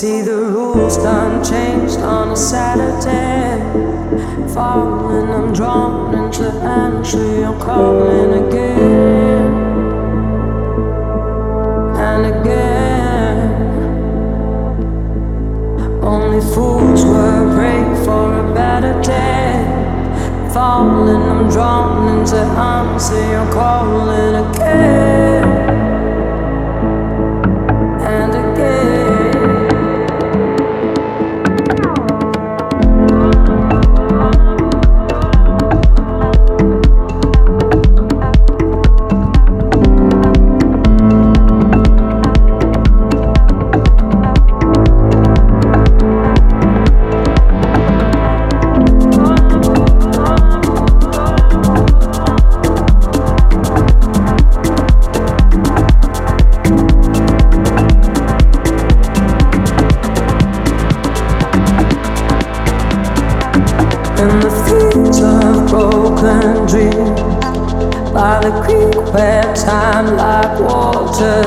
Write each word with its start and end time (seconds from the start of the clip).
See 0.00 0.22
the 0.22 0.34
rules 0.34 0.96
done 0.96 1.44
changed 1.44 1.98
on 1.98 2.30
a 2.30 2.34
Saturday. 2.34 3.60
Falling, 4.54 5.28
I'm 5.28 5.52
drawn 5.52 6.14
into 6.14 6.46
entry. 6.46 7.44
I'm 7.44 7.60
calling 7.60 8.32
again 8.42 9.52
and 12.08 12.24
again. 12.34 13.38
Only 16.02 16.40
fools 16.54 17.04
were 17.04 17.54
praying 17.54 17.94
for 18.02 18.38
a 18.38 18.54
better 18.54 18.98
day. 19.02 19.52
Falling, 20.50 21.28
I'm 21.28 21.50
drawn 21.50 22.20
into 22.20 22.42
honesty. 22.42 23.16
I'm 23.16 23.52
calling 23.52 24.46
again. 24.46 25.39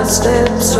steps 0.01 0.72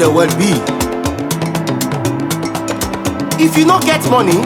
the 0.00 0.10
world 0.10 0.30
be. 0.38 0.48
If 3.44 3.54
you 3.58 3.66
no 3.66 3.78
get 3.80 4.00
money, 4.08 4.40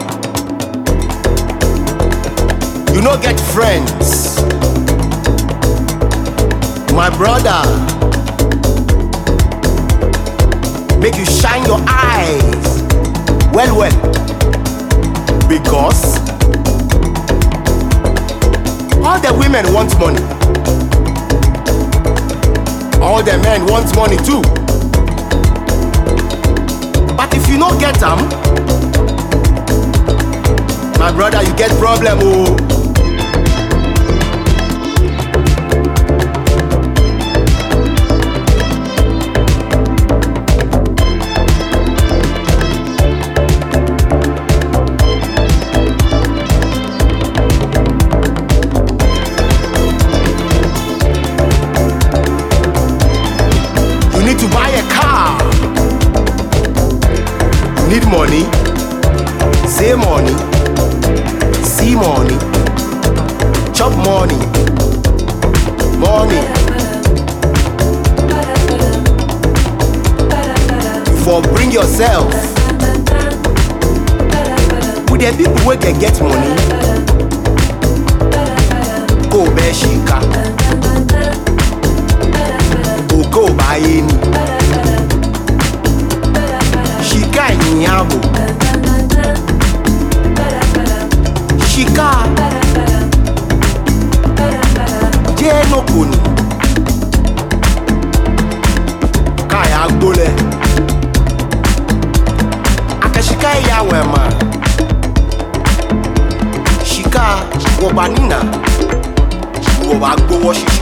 you 2.93 3.01
no 3.01 3.15
get 3.21 3.39
friends. 3.39 4.35
My 6.91 7.09
brother, 7.15 7.63
make 10.99 11.15
you 11.15 11.25
shine 11.25 11.63
your 11.63 11.79
eyes 11.87 12.81
well 13.53 13.77
well 13.77 13.95
because 15.47 16.17
all 19.05 19.21
the 19.21 19.33
women 19.39 19.71
want 19.73 19.97
money 19.99 20.19
all 23.01 23.23
the 23.23 23.37
men 23.43 23.65
want 23.67 23.95
money 23.95 24.17
too 24.17 24.64
but 27.15 27.33
if 27.33 27.47
you 27.47 27.57
no 27.57 27.77
get 27.79 28.01
am 28.03 28.19
my 30.99 31.11
brother 31.11 31.43
you 31.43 31.55
get 31.55 31.71
problem. 31.79 32.19
Oh. 32.21 32.64
Need 57.95 58.07
money. 58.07 58.43
Say 59.69 59.95
money. 59.95 60.33
See 61.63 61.95
money. 61.95 62.35
Chop 63.73 63.93
money. 64.03 64.35
Money. 65.97 66.41
For 71.23 71.41
bring 71.53 71.71
yourself. 71.71 72.33
With 75.09 75.21
the 75.21 75.33
people 75.37 75.65
wey 75.65 75.77
can 75.77 75.97
get 75.97 76.19
money. 76.19 76.51
Go 79.29 79.45
bear 79.55 79.71
shika. 79.71 80.19
Go 83.31 83.55
buy 83.55 83.77
any. 83.77 84.64
ẹ̀yìn 87.51 87.85
àwò. 87.97 88.17
ṣìkà 91.71 92.09
jẹ́ẹ́nù 95.39 95.79
kò 95.91 96.01
ní. 96.11 96.17
káyà 99.51 99.81
gbólẹ̀. 99.97 100.31
akẹ́síkà 103.05 103.49
ìyàwó 103.61 103.91
ẹ̀ 103.99 104.05
mà. 104.13 104.21
ṣìkà 106.91 107.25
wọ̀gbà 107.81 108.03
nínà 108.15 108.37
wọ̀gbà 109.87 110.09
gbówó 110.25 110.51
ṣiṣẹ́. 110.59 110.74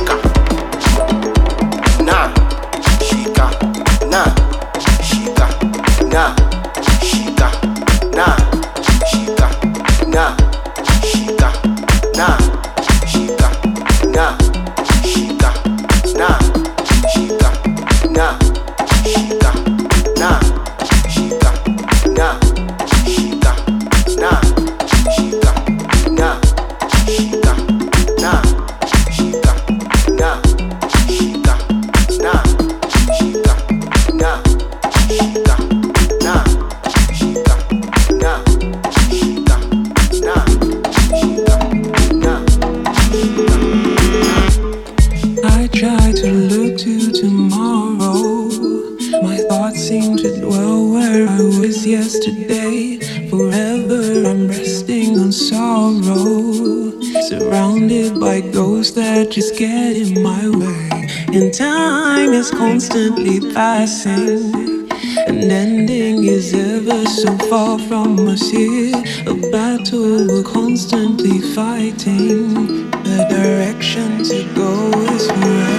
Surrounded 57.30 58.20
by 58.20 58.42
ghosts 58.42 58.96
that 58.96 59.32
just 59.32 59.58
get 59.58 59.96
in 59.96 60.22
my 60.22 60.50
way. 60.50 60.90
And 61.32 61.54
time 61.54 62.34
is 62.34 62.52
constantly 62.52 63.40
passing. 63.54 64.92
An 65.28 65.50
ending 65.50 66.26
is 66.26 66.54
ever 66.54 67.06
so 67.06 67.38
far 67.50 67.80
from 67.80 68.28
us 68.28 68.50
here. 68.50 68.96
A 69.26 69.36
battle 69.52 70.28
we're 70.28 70.44
constantly 70.44 71.40
fighting. 71.56 72.92
The 72.92 73.26
direction 73.30 74.24
to 74.26 74.44
go 74.54 74.92
is 75.14 75.26
forever. 75.32 75.73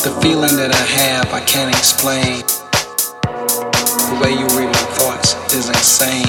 The 0.00 0.18
feeling 0.22 0.56
that 0.56 0.72
I 0.72 0.86
have, 0.96 1.28
I 1.28 1.44
can't 1.44 1.68
explain. 1.76 2.40
The 3.20 4.16
way 4.24 4.32
you 4.32 4.48
read 4.56 4.72
my 4.72 4.86
thoughts 4.96 5.36
is 5.52 5.68
insane. 5.68 6.24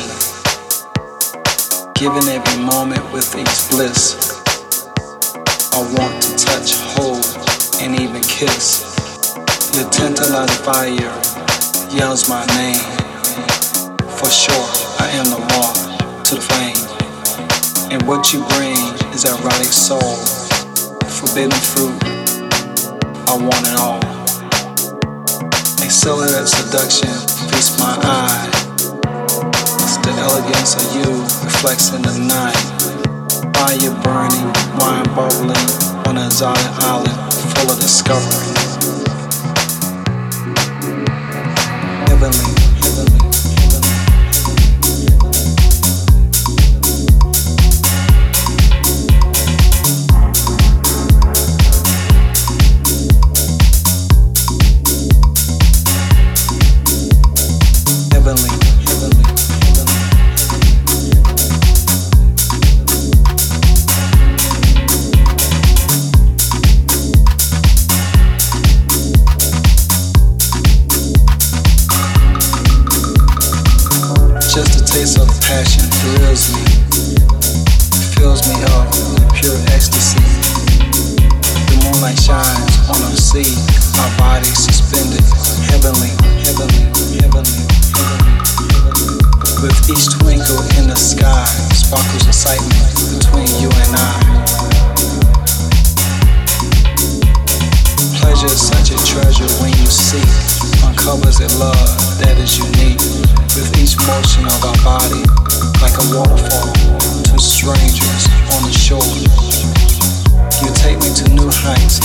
Given 1.95 2.27
every 2.27 2.59
moment 2.59 2.99
with 3.15 3.31
each 3.31 3.71
bliss, 3.71 4.43
I 5.71 5.79
want 5.95 6.19
to 6.19 6.35
touch, 6.35 6.75
hold, 6.99 7.23
and 7.79 7.95
even 7.95 8.19
kiss. 8.27 8.91
Your 9.79 9.87
tantalizing 9.87 10.63
fire 10.67 11.15
yells 11.95 12.27
my 12.27 12.43
name. 12.59 12.83
For 14.19 14.27
sure, 14.27 14.67
I 14.99 15.07
am 15.15 15.31
the 15.31 15.39
moth 15.55 15.79
to 16.27 16.35
the 16.35 16.43
flame. 16.43 16.83
And 17.87 18.03
what 18.03 18.33
you 18.33 18.43
bring 18.59 18.75
is 19.15 19.23
erotic 19.23 19.71
soul, 19.71 20.19
forbidden 21.07 21.55
fruit. 21.55 22.20
I 23.31 23.35
want 23.37 23.65
it 23.65 23.79
all. 23.79 23.95
Accelerate 25.81 26.49
seduction, 26.49 27.07
feast 27.47 27.79
my 27.79 27.95
eye. 28.03 28.49
It's 29.79 29.95
the 30.03 30.11
elegance 30.19 30.75
of 30.75 30.83
you 30.97 31.21
reflects 31.45 31.93
in 31.93 32.01
the 32.01 32.17
night. 32.27 32.59
Fire 33.55 33.95
burning, 34.03 34.51
wine 34.77 35.07
bubbling 35.15 35.55
on 36.09 36.17
a 36.17 36.25
exotic 36.25 36.67
island 36.83 37.33
full 37.55 37.71
of 37.71 37.79
discovery. 37.79 38.50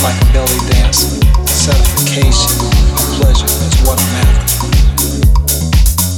like 0.07 0.23
a 0.23 0.33
belly 0.33 0.61
dance, 0.71 1.19
satisfaction, 1.51 2.55
pleasure 3.19 3.51
is 3.67 3.75
what 3.83 3.99
matters. 4.15 4.55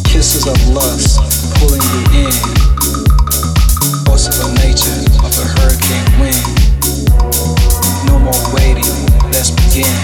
Kisses 0.05 0.45
of 0.45 0.59
lust 0.69 1.17
pulling 1.57 1.81
you 1.81 2.29
in, 2.29 2.35
forces 4.05 4.45
of 4.45 4.53
nature 4.61 5.01
of 5.25 5.33
a 5.41 5.47
hurricane 5.57 6.05
wind. 6.21 6.45
No 8.05 8.19
more 8.21 8.45
waiting, 8.53 8.93
let's 9.33 9.57
begin. 9.57 9.97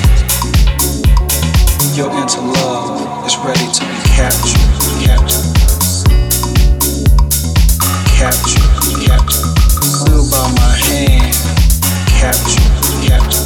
Your 1.93 2.09
into 2.17 2.41
love 2.41 3.27
is 3.27 3.37
ready 3.45 3.69
to 3.69 3.83
be 3.85 3.97
captured, 4.17 4.65
captured, 5.05 5.45
captured, 8.17 8.65
captured. 9.05 9.53
Still 9.93 10.25
by 10.33 10.49
my 10.57 10.73
hand, 10.89 11.37
captured, 12.17 12.65
captured 13.05 13.44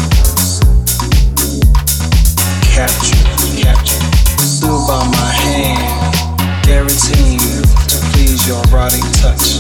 capture, 2.79 3.25
capture. 3.61 3.99
Still 4.39 4.87
by 4.87 5.05
my 5.11 5.33
hand, 5.33 6.65
guaranteeing 6.65 7.41
to 7.41 7.97
please 8.13 8.47
your 8.47 8.63
rotting 8.71 9.03
touch, 9.15 9.59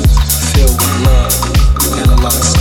filled 0.55 0.79
with 0.79 1.01
love 1.05 1.99
and 1.99 2.13
a 2.13 2.23
lot 2.23 2.35
of. 2.35 2.58